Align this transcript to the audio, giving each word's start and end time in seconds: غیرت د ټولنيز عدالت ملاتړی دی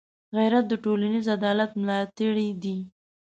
غیرت 0.35 0.65
د 0.69 0.73
ټولنيز 0.83 1.25
عدالت 1.37 1.71
ملاتړی 1.81 2.49
دی 2.63 2.77